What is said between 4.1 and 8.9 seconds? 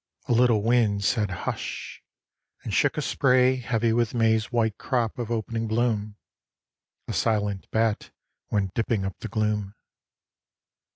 May's white crop of opening bloom, A silent bat went